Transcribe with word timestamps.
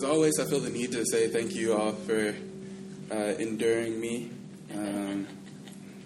first, 0.00 0.40
I 0.40 0.44
feel 0.44 0.60
the 0.60 0.68
need 0.68 0.92
to 0.92 1.06
say 1.06 1.28
thank 1.28 1.54
you 1.54 1.74
all 1.74 1.92
for 1.92 2.34
uh, 3.10 3.14
enduring 3.38 3.98
me. 3.98 4.30
Um, 4.74 5.26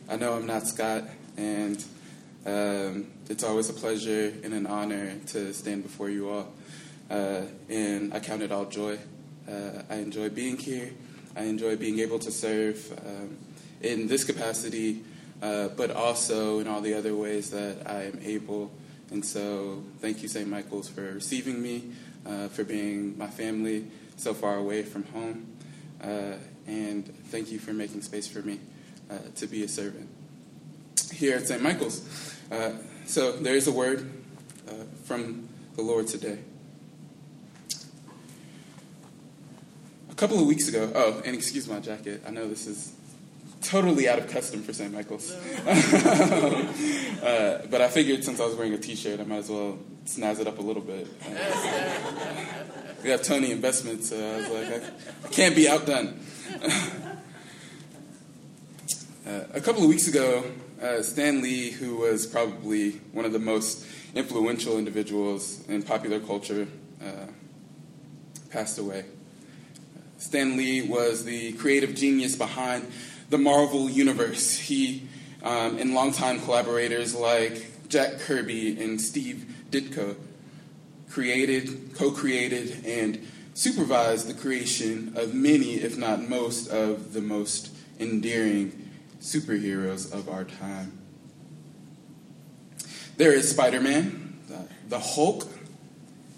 I 0.09 0.14
know 0.14 0.34
I'm 0.34 0.46
not 0.46 0.68
Scott, 0.68 1.04
and 1.36 1.85
um, 2.46 3.07
it's 3.29 3.43
always 3.43 3.68
a 3.68 3.72
pleasure 3.72 4.32
and 4.45 4.54
an 4.54 4.67
honor 4.67 5.14
to 5.29 5.53
stand 5.53 5.82
before 5.82 6.08
you 6.08 6.29
all. 6.29 6.53
Uh, 7.11 7.43
and 7.68 8.14
I 8.14 8.21
count 8.21 8.43
it 8.43 8.53
all 8.53 8.67
joy. 8.67 8.96
Uh, 9.48 9.82
I 9.89 9.96
enjoy 9.96 10.29
being 10.29 10.57
here. 10.57 10.90
I 11.34 11.45
enjoy 11.45 11.75
being 11.75 11.98
able 11.98 12.20
to 12.20 12.31
serve 12.31 12.96
um, 13.04 13.39
in 13.81 14.07
this 14.07 14.22
capacity, 14.22 15.03
uh, 15.43 15.68
but 15.68 15.90
also 15.90 16.61
in 16.61 16.68
all 16.68 16.81
the 16.81 16.95
other 16.95 17.17
ways 17.17 17.50
that 17.50 17.90
I 17.90 18.04
am 18.04 18.20
able. 18.22 18.70
And 19.11 19.25
so, 19.25 19.82
thank 19.98 20.22
you, 20.22 20.29
St. 20.29 20.48
Michael's, 20.48 20.89
for 20.89 21.03
receiving 21.03 21.61
me, 21.61 21.90
uh, 22.27 22.49
for 22.49 22.65
being 22.65 23.17
my 23.19 23.27
family 23.27 23.87
so 24.17 24.35
far 24.35 24.57
away 24.57 24.83
from 24.83 25.05
home. 25.05 25.47
Uh, 26.03 26.35
and 26.67 27.07
thank 27.27 27.51
you 27.51 27.59
for 27.59 27.73
making 27.73 28.03
space 28.03 28.27
for 28.27 28.43
me 28.43 28.61
uh, 29.11 29.19
to 29.37 29.46
be 29.46 29.65
a 29.65 29.69
servant 29.69 30.09
here 31.13 31.37
at 31.37 31.46
St. 31.46 31.63
Michael's. 31.63 32.37
Uh, 32.51 32.73
so, 33.07 33.33
there 33.33 33.55
is 33.55 33.67
a 33.67 33.73
word 33.73 34.11
uh, 34.69 34.73
from 35.05 35.49
the 35.77 35.83
Lord 35.83 36.07
today. 36.07 36.39
A 40.11 40.15
couple 40.15 40.39
of 40.39 40.47
weeks 40.47 40.69
ago, 40.69 40.91
oh, 40.95 41.23
and 41.25 41.34
excuse 41.34 41.69
my 41.69 41.81
jacket. 41.81 42.23
I 42.27 42.31
know 42.31 42.49
this 42.49 42.67
is 42.67 42.93
totally 43.62 44.09
out 44.09 44.19
of 44.19 44.29
custom 44.29 44.62
for 44.62 44.73
St. 44.73 44.93
Michael's. 44.93 45.33
uh, 45.33 45.37
but 47.71 47.81
I 47.81 47.89
figured 47.89 48.25
since 48.25 48.41
I 48.41 48.47
was 48.47 48.55
wearing 48.55 48.75
a 48.75 48.79
t 48.79 48.95
shirt, 48.95 49.21
I 49.21 49.25
might 49.25 49.39
as 49.39 49.51
well 49.51 49.79
snazz 50.11 50.41
it 50.41 50.48
up 50.48 50.58
a 50.58 50.62
little 50.62 50.83
bit. 50.83 51.06
We 53.05 53.11
have 53.11 53.22
Tony 53.22 53.53
Investments, 53.53 54.12
I 54.12 54.36
was 54.39 54.48
like, 54.48 54.66
I, 54.66 54.80
I 55.25 55.28
can't 55.30 55.55
be 55.55 55.69
outdone. 55.69 56.20
uh, 59.27 59.44
a 59.55 59.61
couple 59.61 59.84
of 59.84 59.88
weeks 59.88 60.08
ago, 60.08 60.44
uh, 60.83 61.00
Stan 61.03 61.42
Lee, 61.42 61.70
who 61.70 61.98
was 61.98 62.27
probably 62.27 62.92
one 63.12 63.25
of 63.25 63.33
the 63.33 63.38
most 63.38 63.86
influential 64.16 64.78
individuals 64.78 65.64
in 65.69 65.84
popular 65.84 66.19
culture, 66.19 66.66
uh, 67.00 67.27
passed 68.50 68.78
away. 68.78 69.05
Stan 70.19 70.56
Lee 70.56 70.83
was 70.83 71.25
the 71.25 71.53
creative 71.53 71.94
genius 71.94 72.34
behind 72.34 72.91
the 73.28 73.38
Marvel 73.38 73.88
Universe. 73.88 74.58
He 74.58 75.08
um, 75.44 75.78
and 75.78 75.94
longtime 75.94 76.41
collaborators 76.41 77.14
like 77.14 77.88
Jack 77.88 78.19
Kirby 78.19 78.83
and 78.83 79.00
Steve 79.00 79.59
Ditko 79.71 80.17
created, 81.09 81.95
co 81.95 82.11
created, 82.11 82.85
and 82.85 83.27
supervised 83.55 84.29
the 84.29 84.35
creation 84.35 85.12
of 85.17 85.35
many, 85.35 85.75
if 85.75 85.97
not 85.97 86.29
most, 86.29 86.69
of 86.69 87.12
the 87.12 87.21
most 87.21 87.73
endearing 87.99 88.91
superheroes 89.21 90.12
of 90.12 90.29
our 90.29 90.45
time. 90.45 90.99
There 93.17 93.33
is 93.33 93.51
Spider 93.51 93.81
Man, 93.81 94.39
the, 94.89 94.99
Hulk, 94.99 95.47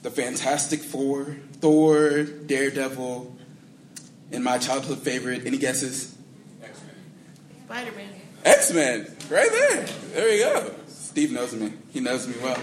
the 0.02 0.10
Fantastic 0.10 0.80
Four, 0.80 1.36
Thor, 1.60 2.24
Daredevil, 2.24 3.36
and 4.32 4.42
my 4.42 4.58
childhood 4.58 4.98
favorite, 4.98 5.46
any 5.46 5.58
guesses? 5.58 6.16
Spider 7.66 7.92
Man. 7.92 8.08
X 8.44 8.72
Men, 8.72 9.00
right 9.30 9.50
there. 9.50 9.86
There 10.14 10.28
we 10.28 10.38
go. 10.38 10.74
Steve 10.88 11.30
knows 11.30 11.54
me. 11.54 11.72
He 11.92 12.00
knows 12.00 12.26
me 12.26 12.34
well. 12.42 12.60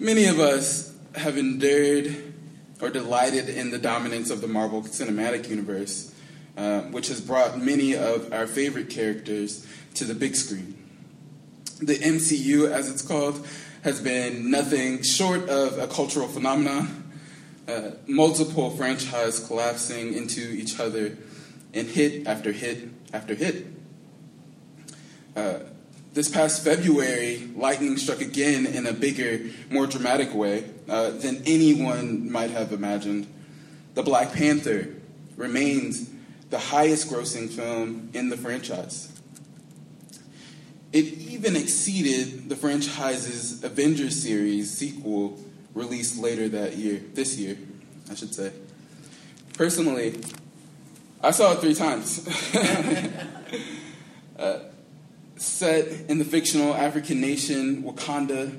Many 0.00 0.24
of 0.24 0.40
us 0.40 0.96
have 1.14 1.36
endured 1.36 2.16
or 2.80 2.88
delighted 2.88 3.50
in 3.50 3.70
the 3.70 3.76
dominance 3.76 4.30
of 4.30 4.40
the 4.40 4.48
Marvel 4.48 4.80
Cinematic 4.80 5.50
Universe, 5.50 6.14
uh, 6.56 6.80
which 6.84 7.08
has 7.08 7.20
brought 7.20 7.60
many 7.60 7.94
of 7.94 8.32
our 8.32 8.46
favorite 8.46 8.88
characters 8.88 9.66
to 9.96 10.04
the 10.04 10.14
big 10.14 10.36
screen. 10.36 10.74
The 11.80 11.96
MCU, 11.96 12.70
as 12.70 12.90
it's 12.90 13.02
called, 13.02 13.46
has 13.82 14.00
been 14.00 14.50
nothing 14.50 15.02
short 15.02 15.50
of 15.50 15.78
a 15.78 15.86
cultural 15.86 16.28
phenomenon. 16.28 17.12
Uh, 17.68 17.90
multiple 18.06 18.70
franchises 18.70 19.46
collapsing 19.46 20.14
into 20.14 20.40
each 20.40 20.80
other 20.80 21.18
in 21.74 21.86
hit 21.86 22.26
after 22.26 22.52
hit 22.52 22.88
after 23.12 23.34
hit. 23.34 23.66
Uh, 25.36 25.58
this 26.12 26.28
past 26.28 26.64
February, 26.64 27.48
lightning 27.54 27.96
struck 27.96 28.20
again 28.20 28.66
in 28.66 28.86
a 28.86 28.92
bigger, 28.92 29.40
more 29.70 29.86
dramatic 29.86 30.34
way 30.34 30.64
uh, 30.88 31.10
than 31.10 31.42
anyone 31.46 32.30
might 32.30 32.50
have 32.50 32.72
imagined. 32.72 33.26
The 33.94 34.02
Black 34.02 34.32
Panther 34.32 34.88
remains 35.36 36.10
the 36.50 36.58
highest 36.58 37.08
grossing 37.08 37.48
film 37.48 38.10
in 38.12 38.28
the 38.28 38.36
franchise. 38.36 39.12
It 40.92 41.04
even 41.04 41.54
exceeded 41.54 42.48
the 42.48 42.56
franchise's 42.56 43.62
Avengers 43.62 44.20
series 44.20 44.76
sequel 44.76 45.38
released 45.74 46.18
later 46.18 46.48
that 46.48 46.76
year, 46.76 47.00
this 47.14 47.38
year, 47.38 47.56
I 48.10 48.16
should 48.16 48.34
say. 48.34 48.52
Personally, 49.54 50.20
I 51.22 51.30
saw 51.30 51.52
it 51.52 51.60
three 51.60 51.74
times. 51.74 52.26
uh, 54.38 54.69
set 55.40 55.88
in 56.10 56.18
the 56.18 56.24
fictional 56.24 56.74
African 56.74 57.20
nation 57.20 57.82
Wakanda 57.82 58.58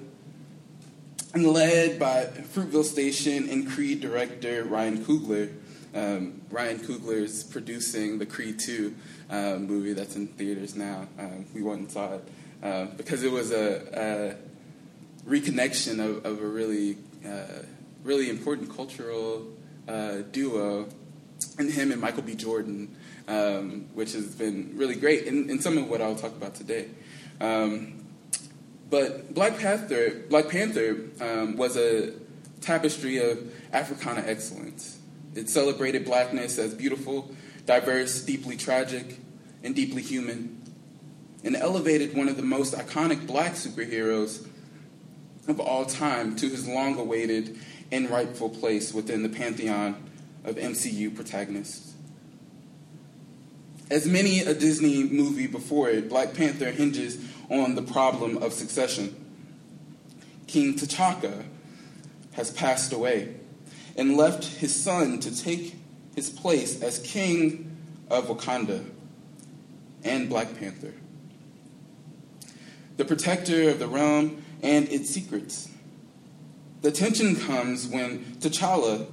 and 1.33 1.45
led 1.45 1.99
by 1.99 2.25
Fruitvale 2.25 2.83
Station 2.83 3.47
and 3.49 3.69
Creed 3.69 4.01
director 4.01 4.63
Ryan 4.63 5.05
Coogler. 5.05 5.53
Um, 5.93 6.41
Ryan 6.49 6.79
Coogler 6.79 7.21
is 7.21 7.43
producing 7.43 8.17
the 8.17 8.25
Creed 8.25 8.59
2 8.59 8.95
uh, 9.29 9.55
movie 9.59 9.93
that's 9.93 10.15
in 10.15 10.27
theaters 10.27 10.75
now. 10.75 11.07
Um, 11.19 11.45
we 11.53 11.61
went 11.61 11.81
and 11.81 11.91
saw 11.91 12.15
it 12.15 12.27
uh, 12.63 12.85
because 12.97 13.23
it 13.23 13.31
was 13.31 13.51
a, 13.51 14.37
a 15.25 15.29
reconnection 15.29 15.99
of, 15.99 16.25
of, 16.25 16.41
a 16.41 16.47
really, 16.47 16.97
uh, 17.25 17.63
really 18.03 18.29
important 18.29 18.75
cultural 18.75 19.45
uh, 19.87 20.17
duo, 20.31 20.87
and 21.59 21.71
him 21.71 21.91
and 21.91 22.01
Michael 22.01 22.23
B. 22.23 22.33
Jordan 22.33 22.95
um, 23.31 23.87
which 23.93 24.11
has 24.11 24.35
been 24.35 24.73
really 24.75 24.95
great, 24.95 25.25
and, 25.25 25.63
some 25.63 25.77
of 25.77 25.89
what 25.89 26.01
I'll 26.01 26.15
talk 26.15 26.31
about 26.31 26.53
today. 26.53 26.89
Um, 27.39 28.05
but 28.89 29.33
Black 29.33 29.57
Panther, 29.57 30.23
Black 30.29 30.49
Panther 30.49 30.97
um, 31.21 31.55
was 31.55 31.77
a 31.77 32.11
tapestry 32.59 33.17
of 33.19 33.53
Africana 33.71 34.23
excellence. 34.27 34.99
It 35.33 35.49
celebrated 35.49 36.03
blackness 36.03 36.59
as 36.59 36.73
beautiful, 36.73 37.33
diverse, 37.65 38.21
deeply 38.21 38.57
tragic, 38.57 39.17
and 39.63 39.73
deeply 39.73 40.01
human, 40.01 40.61
and 41.45 41.55
elevated 41.55 42.15
one 42.15 42.27
of 42.27 42.35
the 42.35 42.43
most 42.43 42.73
iconic 42.73 43.25
black 43.25 43.53
superheroes 43.53 44.45
of 45.47 45.61
all 45.61 45.85
time 45.85 46.35
to 46.35 46.49
his 46.49 46.67
long 46.67 46.99
awaited 46.99 47.57
and 47.93 48.09
rightful 48.09 48.49
place 48.49 48.93
within 48.93 49.23
the 49.23 49.29
pantheon 49.29 49.95
of 50.43 50.55
MCU 50.55 51.15
protagonists. 51.15 51.91
As 53.91 54.07
many 54.07 54.39
a 54.39 54.53
Disney 54.53 55.03
movie 55.03 55.47
before 55.47 55.89
it, 55.89 56.07
Black 56.07 56.33
Panther 56.33 56.71
hinges 56.71 57.17
on 57.49 57.75
the 57.75 57.81
problem 57.81 58.37
of 58.37 58.53
succession. 58.53 59.13
King 60.47 60.75
T'Chaka 60.75 61.43
has 62.31 62.51
passed 62.51 62.93
away 62.93 63.35
and 63.97 64.15
left 64.15 64.45
his 64.45 64.73
son 64.73 65.19
to 65.19 65.43
take 65.43 65.75
his 66.15 66.29
place 66.29 66.81
as 66.81 66.99
king 66.99 67.75
of 68.09 68.27
Wakanda 68.27 68.85
and 70.05 70.29
Black 70.29 70.57
Panther, 70.57 70.93
the 72.95 73.03
protector 73.03 73.71
of 73.71 73.79
the 73.79 73.87
realm 73.89 74.41
and 74.63 74.87
its 74.87 75.09
secrets. 75.09 75.67
The 76.81 76.93
tension 76.93 77.35
comes 77.35 77.87
when 77.87 78.19
T'Challa 78.39 79.07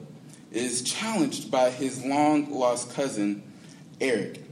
is 0.52 0.82
challenged 0.82 1.50
by 1.50 1.70
his 1.70 2.04
long 2.04 2.52
lost 2.52 2.94
cousin, 2.94 3.42
Eric. 4.00 4.44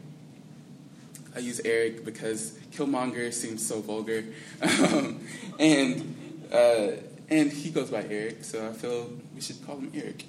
I 1.37 1.41
use 1.41 1.61
Eric 1.67 2.03
because 2.03 2.53
Killmonger 2.73 3.31
seems 3.31 3.67
so 3.67 3.83
vulgar, 3.83 4.25
um, 4.63 5.21
and 5.59 6.47
uh, 6.51 6.93
and 7.29 7.53
he 7.53 7.69
goes 7.69 7.91
by 7.91 8.05
Eric, 8.09 8.43
so 8.43 8.67
I 8.67 8.73
feel 8.73 9.11
we 9.35 9.43
should 9.43 9.65
call 9.67 9.77
him 9.77 9.93
Eric. 9.95 10.25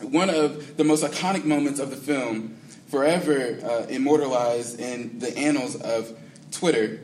One 0.00 0.30
of 0.30 0.78
the 0.78 0.84
most 0.84 1.04
iconic 1.04 1.44
moments 1.44 1.80
of 1.80 1.90
the 1.90 1.96
film, 1.96 2.56
forever 2.88 3.58
uh, 3.62 3.86
immortalized 3.90 4.80
in 4.80 5.18
the 5.18 5.36
annals 5.36 5.76
of 5.82 6.18
Twitter, 6.50 7.00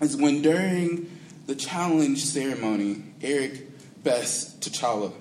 is 0.00 0.16
when 0.16 0.42
during 0.42 1.08
the 1.46 1.54
challenge 1.54 2.24
ceremony, 2.24 3.04
Eric 3.22 4.02
bests 4.02 4.68
T'Challa. 4.68 5.12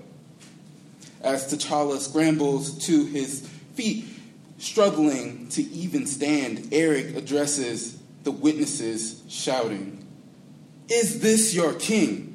As 1.21 1.53
T'Challa 1.53 1.99
scrambles 1.99 2.83
to 2.87 3.05
his 3.05 3.47
feet 3.75 4.05
struggling 4.57 5.47
to 5.49 5.61
even 5.61 6.05
stand, 6.05 6.69
Eric 6.71 7.15
addresses 7.15 7.99
the 8.23 8.31
witnesses, 8.31 9.21
shouting, 9.29 10.05
Is 10.89 11.19
this 11.21 11.53
your 11.53 11.73
king? 11.73 12.31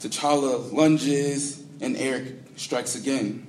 T'Challa 0.00 0.72
lunges, 0.72 1.62
and 1.80 1.96
Eric 1.96 2.34
strikes 2.56 2.94
again. 2.94 3.46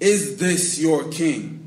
Is 0.00 0.36
this 0.38 0.78
your 0.78 1.08
king? 1.08 1.60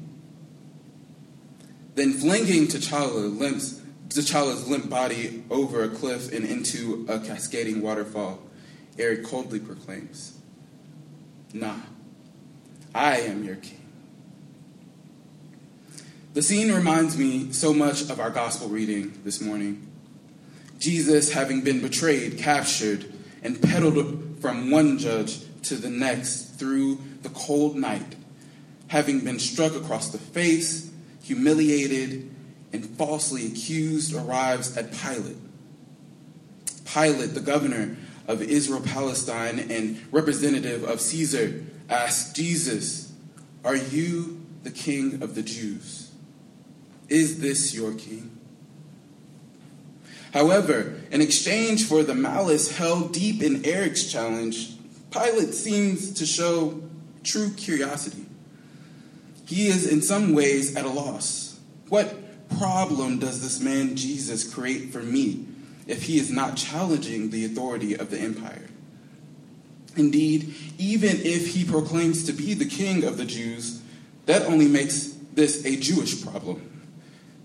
Then 1.95 2.13
flinging 2.13 2.68
T'Challa 2.68 3.38
limps, 3.38 3.81
T'Challa's 4.10 4.68
limp 4.68 4.90
body 4.90 5.44
over 5.50 5.83
a 5.83 5.90
cliff 5.90 6.31
and 6.31 6.45
into 6.45 7.06
a 7.10 7.19
cascading 7.19 7.81
waterfall, 7.81 8.40
Eric 9.00 9.25
coldly 9.25 9.60
proclaims, 9.60 10.38
Nah, 11.54 11.75
I 12.94 13.18
am 13.22 13.44
your 13.44 13.56
king. 13.56 13.81
The 16.34 16.42
scene 16.42 16.72
reminds 16.72 17.18
me 17.18 17.51
so 17.51 17.74
much 17.74 18.10
of 18.10 18.19
our 18.19 18.30
gospel 18.30 18.69
reading 18.69 19.22
this 19.24 19.42
morning. 19.42 19.88
Jesus 20.78 21.31
having 21.31 21.62
been 21.62 21.81
betrayed, 21.81 22.38
captured, 22.38 23.12
and 23.42 23.62
peddled 23.62 24.39
from 24.39 24.69
one 24.69 25.00
judge 25.00 25.39
to 25.63 25.75
the 25.75 25.89
next 25.89 26.60
through 26.60 27.00
the 27.24 27.30
cold 27.30 27.75
night, 27.75 28.16
having 28.88 29.22
been 29.22 29.40
struck 29.40 29.75
across 29.75 30.10
the 30.10 30.18
face, 30.18 30.92
humiliated, 31.24 32.30
and 32.72 32.86
falsely 32.98 33.48
accused, 33.48 34.13
arrives 34.13 34.78
at 34.78 34.92
Pilate. 34.92 35.38
Pilate, 36.86 37.33
the 37.33 37.42
governor 37.42 37.98
of 38.28 38.42
Israel 38.42 38.82
Palestine 38.82 39.60
and 39.72 40.02
representative 40.12 40.84
of 40.84 41.00
Caesar, 41.02 41.64
asks 41.90 42.34
Jesus, 42.34 43.14
Are 43.64 43.76
you 43.76 44.46
the 44.64 44.72
king 44.72 45.24
of 45.24 45.36
the 45.36 45.42
Jews? 45.42 46.12
Is 47.08 47.40
this 47.40 47.74
your 47.74 47.94
king? 47.94 48.38
However, 50.34 50.96
in 51.10 51.22
exchange 51.22 51.86
for 51.86 52.04
the 52.04 52.14
malice 52.14 52.76
held 52.78 53.14
deep 53.14 53.42
in 53.42 53.66
Eric's 53.66 54.12
challenge, 54.12 54.74
Pilate 55.10 55.54
seems 55.54 56.14
to 56.16 56.26
show 56.26 56.84
true 57.24 57.50
curiosity. 57.52 58.26
He 59.46 59.68
is 59.68 59.88
in 59.88 60.02
some 60.02 60.34
ways 60.34 60.76
at 60.76 60.86
a 60.86 60.90
loss. 60.90 61.60
What 61.88 62.14
problem 62.60 63.20
does 63.20 63.42
this 63.42 63.62
man 63.62 63.96
Jesus 63.96 64.54
create 64.54 64.92
for 64.92 65.00
me 65.00 65.48
if 65.88 66.04
he 66.04 66.19
is 66.19 66.30
not 66.30 66.57
challenging 66.57 67.30
the 67.30 67.45
authority 67.45 67.95
of 67.95 68.12
the 68.12 68.19
empire? 68.19 68.68
Indeed, 69.95 70.54
even 70.78 71.18
if 71.22 71.56
he 71.56 71.66
proclaims 71.66 72.24
to 72.25 72.34
be 72.34 72.54
the 72.54 72.66
king 72.66 73.04
of 73.04 73.18
the 73.18 73.25
Jews, 73.25 73.81
that 74.28 74.44
only 74.44 74.68
makes 74.68 75.16
this 75.34 75.66
a 75.66 75.75
Jewish 75.75 76.24
problem. 76.24 76.86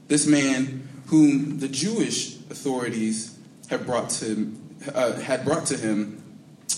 This 0.09 0.27
man, 0.27 0.89
whom 1.07 1.61
the 1.61 1.69
Jewish 1.69 2.37
authorities 2.51 3.39
had 3.69 3.87
brought 3.87 4.11
to, 4.11 4.55
uh, 4.95 5.15
had 5.21 5.45
brought 5.45 5.67
to 5.67 5.79
him 5.79 6.23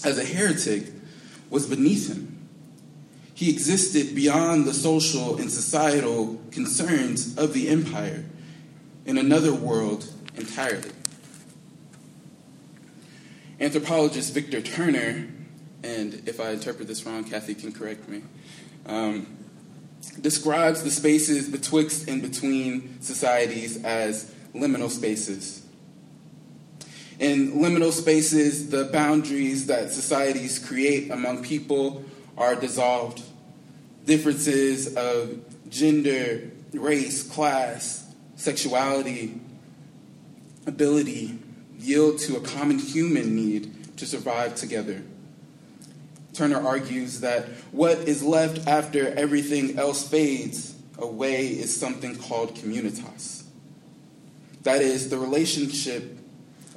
as 0.04 0.18
a 0.18 0.24
heretic, 0.24 0.92
was 1.50 1.66
beneath 1.66 2.08
him. 2.08 2.30
He 3.34 3.50
existed 3.50 4.14
beyond 4.14 4.66
the 4.66 4.74
social 4.74 5.38
and 5.38 5.50
societal 5.50 6.40
concerns 6.52 7.36
of 7.36 7.52
the 7.52 7.68
empire 7.68 8.24
in 9.06 9.18
another 9.18 9.52
world 9.52 10.08
entirely. 10.36 10.90
Anthropologist 13.60 14.34
Victor 14.34 14.60
Turner, 14.60 15.28
and 15.82 16.22
if 16.26 16.40
I 16.40 16.50
interpret 16.50 16.88
this 16.88 17.06
wrong, 17.06 17.24
Kathy 17.24 17.54
can 17.54 17.72
correct 17.72 18.08
me, 18.08 18.22
um, 18.86 19.26
describes 20.20 20.82
the 20.82 20.90
spaces 20.90 21.48
betwixt 21.48 22.08
and 22.08 22.20
between 22.20 23.00
societies 23.00 23.82
as 23.84 24.32
liminal 24.54 24.90
spaces. 24.90 25.64
In 27.20 27.52
liminal 27.52 27.92
spaces, 27.92 28.70
the 28.70 28.86
boundaries 28.86 29.66
that 29.66 29.92
societies 29.92 30.58
create 30.58 31.10
among 31.12 31.44
people 31.44 32.04
are 32.36 32.56
dissolved. 32.56 33.22
Differences 34.04 34.96
of 34.96 35.44
gender, 35.70 36.50
race, 36.72 37.22
class, 37.22 38.12
sexuality, 38.34 39.40
ability 40.66 41.38
yield 41.84 42.18
to 42.18 42.36
a 42.36 42.40
common 42.40 42.78
human 42.78 43.34
need 43.36 43.96
to 43.98 44.06
survive 44.06 44.54
together. 44.54 45.02
Turner 46.32 46.66
argues 46.66 47.20
that 47.20 47.44
what 47.70 47.98
is 47.98 48.22
left 48.22 48.66
after 48.66 49.08
everything 49.14 49.78
else 49.78 50.08
fades 50.08 50.74
away 50.98 51.46
is 51.46 51.74
something 51.74 52.16
called 52.16 52.54
communitas. 52.56 53.44
That 54.62 54.80
is, 54.80 55.10
the 55.10 55.18
relationship 55.18 56.18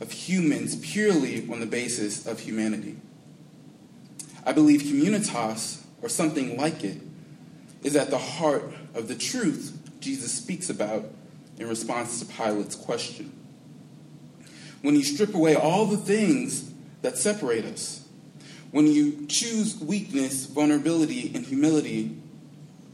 of 0.01 0.11
humans 0.11 0.75
purely 0.75 1.49
on 1.49 1.59
the 1.59 1.65
basis 1.65 2.27
of 2.27 2.39
humanity. 2.39 2.97
I 4.45 4.51
believe 4.51 4.81
communitas, 4.81 5.81
or 6.01 6.09
something 6.09 6.57
like 6.57 6.83
it, 6.83 7.01
is 7.83 7.95
at 7.95 8.09
the 8.09 8.17
heart 8.17 8.71
of 8.93 9.07
the 9.07 9.15
truth 9.15 9.77
Jesus 9.99 10.31
speaks 10.31 10.69
about 10.69 11.05
in 11.57 11.67
response 11.67 12.19
to 12.19 12.25
Pilate's 12.25 12.75
question. 12.75 13.31
When 14.87 14.95
you 14.95 15.03
strip 15.03 15.35
away 15.35 15.53
all 15.53 15.85
the 15.85 15.97
things 15.97 16.71
that 17.01 17.17
separate 17.17 17.65
us, 17.65 18.07
when 18.71 18.87
you 18.87 19.25
choose 19.27 19.77
weakness, 19.81 20.45
vulnerability, 20.45 21.29
and 21.35 21.45
humility, 21.45 22.15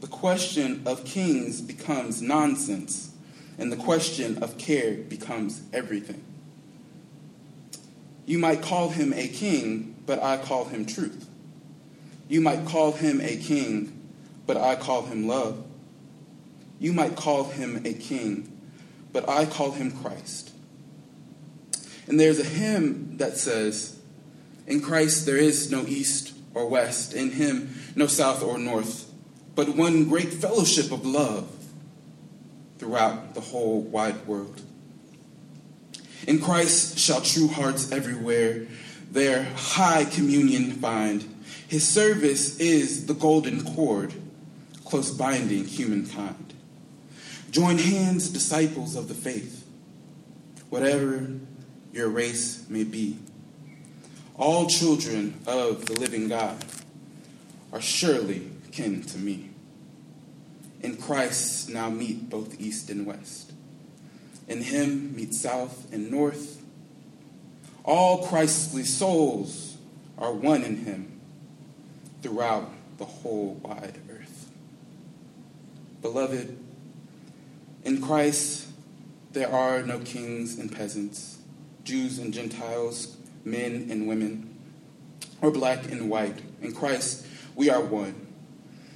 the 0.00 0.08
question 0.08 0.82
of 0.86 1.04
kings 1.04 1.60
becomes 1.60 2.20
nonsense, 2.20 3.12
and 3.58 3.70
the 3.70 3.76
question 3.76 4.42
of 4.42 4.58
care 4.58 4.94
becomes 4.94 5.62
everything. 5.72 6.20
You 8.26 8.40
might 8.40 8.60
call 8.60 8.88
him 8.88 9.12
a 9.12 9.28
king, 9.28 9.94
but 10.04 10.20
I 10.20 10.38
call 10.38 10.64
him 10.64 10.86
truth. 10.86 11.28
You 12.26 12.40
might 12.40 12.66
call 12.66 12.90
him 12.90 13.20
a 13.20 13.36
king, 13.36 14.10
but 14.48 14.56
I 14.56 14.74
call 14.74 15.06
him 15.06 15.28
love. 15.28 15.64
You 16.80 16.92
might 16.92 17.14
call 17.14 17.44
him 17.44 17.82
a 17.84 17.94
king, 17.94 18.50
but 19.12 19.28
I 19.28 19.46
call 19.46 19.70
him 19.70 19.92
Christ. 19.92 20.53
And 22.06 22.20
there's 22.20 22.38
a 22.38 22.44
hymn 22.44 23.16
that 23.18 23.36
says, 23.36 23.98
in 24.66 24.80
Christ 24.80 25.26
there 25.26 25.36
is 25.36 25.70
no 25.70 25.84
east 25.86 26.34
or 26.54 26.68
west, 26.68 27.14
in 27.14 27.32
him 27.32 27.74
no 27.96 28.06
south 28.06 28.42
or 28.42 28.58
north, 28.58 29.10
but 29.54 29.76
one 29.76 30.08
great 30.08 30.32
fellowship 30.32 30.92
of 30.92 31.06
love 31.06 31.50
throughout 32.78 33.34
the 33.34 33.40
whole 33.40 33.80
wide 33.80 34.26
world. 34.26 34.60
In 36.26 36.40
Christ 36.40 36.98
shall 36.98 37.20
true 37.20 37.48
hearts 37.48 37.92
everywhere 37.92 38.66
their 39.10 39.44
high 39.44 40.04
communion 40.04 40.72
find. 40.72 41.24
His 41.68 41.86
service 41.86 42.58
is 42.58 43.06
the 43.06 43.14
golden 43.14 43.64
cord, 43.74 44.14
close 44.84 45.10
binding 45.10 45.64
humankind. 45.64 46.54
Join 47.50 47.78
hands, 47.78 48.28
disciples 48.28 48.96
of 48.96 49.08
the 49.08 49.14
faith, 49.14 49.64
whatever 50.70 51.30
your 51.94 52.08
race 52.08 52.66
may 52.68 52.82
be. 52.82 53.16
All 54.36 54.66
children 54.66 55.40
of 55.46 55.86
the 55.86 55.92
living 55.92 56.28
God 56.28 56.64
are 57.72 57.80
surely 57.80 58.50
kin 58.72 59.02
to 59.04 59.18
me. 59.18 59.50
In 60.82 60.96
Christ 60.96 61.70
now 61.70 61.88
meet 61.90 62.28
both 62.28 62.60
east 62.60 62.90
and 62.90 63.06
west. 63.06 63.52
In 64.48 64.60
him 64.60 65.14
meet 65.14 65.32
south 65.34 65.92
and 65.92 66.10
north. 66.10 66.60
All 67.84 68.26
Christly 68.26 68.82
souls 68.82 69.76
are 70.18 70.32
one 70.32 70.64
in 70.64 70.78
him 70.78 71.20
throughout 72.22 72.70
the 72.98 73.04
whole 73.04 73.54
wide 73.62 74.00
earth. 74.10 74.50
Beloved, 76.02 76.58
in 77.84 78.02
Christ 78.02 78.66
there 79.32 79.50
are 79.50 79.82
no 79.82 80.00
kings 80.00 80.58
and 80.58 80.74
peasants, 80.74 81.38
Jews 81.84 82.18
and 82.18 82.32
Gentiles, 82.32 83.16
men 83.44 83.88
and 83.90 84.08
women, 84.08 84.58
or 85.40 85.50
black 85.50 85.90
and 85.90 86.10
white. 86.10 86.40
In 86.62 86.74
Christ, 86.74 87.26
we 87.54 87.70
are 87.70 87.82
one. 87.82 88.26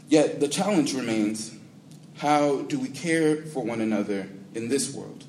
Yet 0.09 0.41
the 0.41 0.49
challenge 0.49 0.95
remains 0.95 1.55
how 2.17 2.63
do 2.63 2.81
we 2.81 2.89
care 2.89 3.45
for 3.45 3.63
one 3.63 3.81
another 3.81 4.29
in 4.55 4.69
this 4.69 4.93
world? 4.93 5.25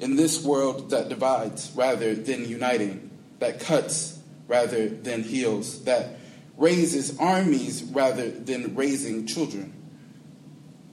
In 0.00 0.16
this 0.16 0.44
world 0.44 0.90
that 0.90 1.08
divides 1.08 1.70
rather 1.74 2.14
than 2.14 2.48
uniting, 2.48 3.10
that 3.38 3.60
cuts 3.60 4.18
rather 4.48 4.88
than 4.88 5.22
heals, 5.22 5.84
that 5.84 6.16
raises 6.56 7.18
armies 7.18 7.84
rather 7.84 8.30
than 8.30 8.74
raising 8.74 9.26
children. 9.26 9.72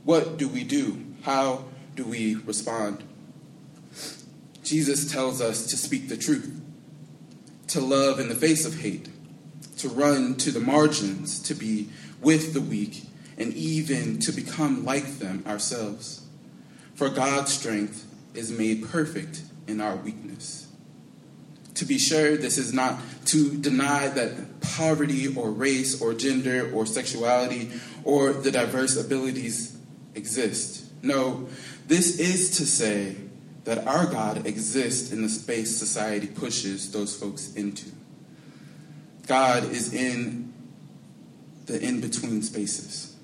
What 0.03 0.37
do 0.37 0.47
we 0.47 0.63
do? 0.63 1.03
How 1.23 1.65
do 1.95 2.05
we 2.05 2.35
respond? 2.35 3.03
Jesus 4.71 5.11
tells 5.11 5.41
us 5.41 5.65
to 5.65 5.75
speak 5.75 6.07
the 6.07 6.15
truth 6.15 6.61
to 7.67 7.81
love 7.81 8.21
in 8.21 8.29
the 8.29 8.35
face 8.35 8.65
of 8.65 8.79
hate, 8.79 9.09
to 9.75 9.89
run 9.89 10.35
to 10.35 10.49
the 10.49 10.61
margins, 10.61 11.41
to 11.41 11.53
be 11.53 11.89
with 12.21 12.53
the 12.53 12.61
weak, 12.61 13.03
and 13.37 13.53
even 13.53 14.17
to 14.19 14.31
become 14.31 14.85
like 14.85 15.19
them 15.19 15.43
ourselves. 15.45 16.25
For 16.95 17.09
God's 17.09 17.51
strength 17.51 18.09
is 18.33 18.49
made 18.49 18.87
perfect 18.87 19.41
in 19.67 19.81
our 19.81 19.97
weakness. 19.97 20.69
To 21.73 21.83
be 21.83 21.97
sure, 21.97 22.37
this 22.37 22.57
is 22.57 22.71
not 22.71 22.97
to 23.25 23.57
deny 23.57 24.07
that 24.07 24.61
poverty 24.61 25.35
or 25.35 25.51
race 25.51 26.01
or 26.01 26.13
gender 26.13 26.71
or 26.73 26.85
sexuality 26.85 27.71
or 28.05 28.31
the 28.31 28.51
diverse 28.51 28.95
abilities 28.95 29.77
exist. 30.15 30.85
No, 31.03 31.49
this 31.87 32.19
is 32.19 32.57
to 32.57 32.65
say 32.65 33.17
that 33.63 33.87
our 33.87 34.05
God 34.05 34.45
exists 34.47 35.11
in 35.11 35.21
the 35.21 35.29
space 35.29 35.75
society 35.75 36.27
pushes 36.27 36.91
those 36.91 37.15
folks 37.15 37.53
into. 37.53 37.91
God 39.27 39.63
is 39.65 39.93
in 39.93 40.53
the 41.67 41.81
in 41.81 42.01
between 42.01 42.41
spaces. 42.41 43.15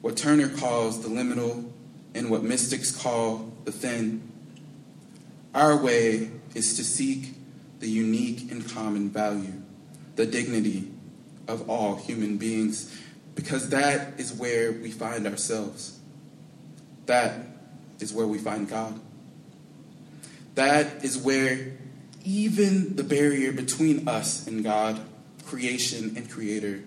What 0.00 0.16
Turner 0.16 0.48
calls 0.48 1.02
the 1.02 1.08
liminal 1.08 1.70
and 2.14 2.30
what 2.30 2.42
mystics 2.42 2.90
call 2.90 3.52
the 3.64 3.72
thin. 3.72 4.22
Our 5.54 5.76
way 5.76 6.30
is 6.54 6.76
to 6.76 6.84
seek 6.84 7.34
the 7.80 7.88
unique 7.88 8.50
and 8.50 8.68
common 8.68 9.10
value, 9.10 9.62
the 10.16 10.26
dignity 10.26 10.90
of 11.48 11.68
all 11.68 11.96
human 11.96 12.36
beings, 12.36 12.96
because 13.34 13.70
that 13.70 14.18
is 14.18 14.32
where 14.32 14.72
we 14.72 14.90
find 14.90 15.26
ourselves. 15.26 15.98
That 17.06 17.46
is 18.00 18.12
where 18.12 18.26
we 18.26 18.38
find 18.38 18.68
God. 18.68 19.00
That 20.54 21.04
is 21.04 21.16
where 21.16 21.72
even 22.24 22.96
the 22.96 23.04
barrier 23.04 23.52
between 23.52 24.08
us 24.08 24.46
and 24.46 24.62
God, 24.62 25.00
creation 25.46 26.16
and 26.16 26.30
creator, 26.30 26.80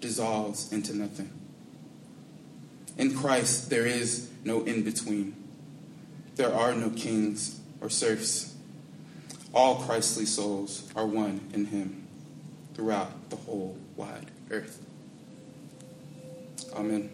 dissolves 0.00 0.72
into 0.72 0.96
nothing. 0.96 1.30
In 2.98 3.16
Christ, 3.16 3.70
there 3.70 3.86
is 3.86 4.30
no 4.44 4.62
in 4.62 4.82
between. 4.82 5.34
There 6.36 6.54
are 6.54 6.74
no 6.74 6.90
kings 6.90 7.60
or 7.80 7.88
serfs. 7.90 8.54
All 9.54 9.76
Christly 9.76 10.26
souls 10.26 10.90
are 10.94 11.06
one 11.06 11.48
in 11.52 11.66
Him 11.66 12.06
throughout 12.74 13.30
the 13.30 13.36
whole 13.36 13.76
wide 13.96 14.30
earth. 14.50 14.84
Amen. 16.74 17.10